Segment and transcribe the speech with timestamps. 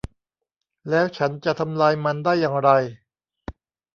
[0.89, 2.69] แล้วฉันจะทำลายมันได้อย่างไร